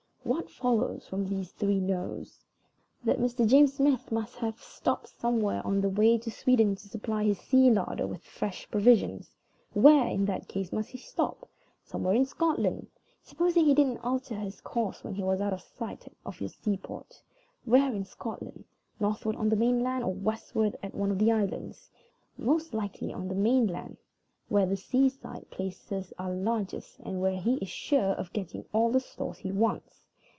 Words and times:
What 0.23 0.49
follows 0.51 1.07
from 1.07 1.27
these 1.27 1.51
three 1.51 1.79
Noes? 1.79 2.45
That 3.03 3.19
Mr. 3.19 3.45
James 3.45 3.73
Smith 3.73 4.11
must 4.11 4.35
have 4.35 4.59
stopped 4.61 5.09
somewhere 5.09 5.65
on 5.65 5.81
the 5.81 5.89
way 5.89 6.17
to 6.19 6.31
Sweden 6.31 6.75
to 6.75 6.87
supply 6.87 7.23
his 7.23 7.39
sea 7.39 7.69
larder 7.69 8.07
with 8.07 8.23
fresh 8.23 8.69
provisions. 8.69 9.35
Where, 9.73 10.07
in 10.07 10.25
that 10.25 10.47
case, 10.47 10.71
must 10.71 10.89
he 10.91 10.97
stop? 10.97 11.49
Somewhere 11.83 12.13
in 12.15 12.25
Scotland, 12.25 12.87
supposing 13.23 13.65
he 13.65 13.73
didn't 13.73 13.97
alter 13.99 14.35
his 14.35 14.61
course 14.61 15.03
when 15.03 15.15
he 15.15 15.23
was 15.23 15.41
out 15.41 15.53
of 15.53 15.61
sight 15.61 16.07
of 16.25 16.39
your 16.39 16.49
seaport. 16.49 17.21
Where 17.65 17.93
in 17.93 18.05
Scotland? 18.05 18.65
Northward 18.99 19.35
on 19.35 19.49
the 19.49 19.57
main 19.57 19.81
land, 19.83 20.03
or 20.03 20.13
westward 20.13 20.77
at 20.83 20.95
one 20.95 21.11
of 21.11 21.19
the 21.19 21.31
islands? 21.31 21.89
Most 22.37 22.73
likely 22.73 23.11
on 23.11 23.27
the 23.27 23.35
main 23.35 23.67
land, 23.67 23.97
where 24.49 24.65
the 24.65 24.77
seaside 24.77 25.49
places 25.49 26.13
are 26.19 26.31
largest, 26.33 26.99
and 26.99 27.21
where 27.21 27.39
he 27.39 27.55
is 27.55 27.69
sure 27.69 28.13
of 28.13 28.33
getting 28.33 28.63
all 28.73 28.91
the 28.91 28.99
stores 28.99 29.39
he 29.39 29.51
wants. 29.51 29.97